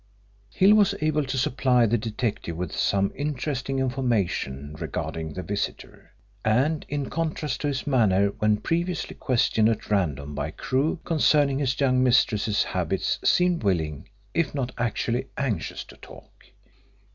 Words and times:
Hill 0.51 0.73
was 0.73 0.95
able 0.99 1.25
to 1.25 1.37
supply 1.37 1.85
the 1.85 1.95
detective 1.95 2.57
with 2.57 2.75
some 2.75 3.11
interesting 3.15 3.77
information 3.77 4.73
regarding 4.79 5.33
the 5.33 5.43
visitor, 5.43 6.13
and, 6.43 6.87
in 6.89 7.07
contrast 7.11 7.61
to 7.61 7.67
his 7.67 7.85
manner 7.85 8.29
when 8.39 8.57
previously 8.61 9.13
questioned 9.15 9.69
at 9.69 9.91
random 9.91 10.33
by 10.33 10.49
Crewe, 10.49 10.99
concerning 11.05 11.59
his 11.59 11.79
young 11.79 12.01
mistress's 12.03 12.63
habits, 12.63 13.19
seemed 13.23 13.61
willing, 13.61 14.09
if 14.33 14.55
not 14.55 14.71
actually 14.79 15.27
anxious, 15.37 15.83
to 15.83 15.97
talk. 15.97 16.45